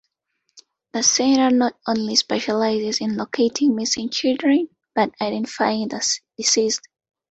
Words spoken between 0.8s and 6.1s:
The Center not only specializes in locating missing children, but identifying the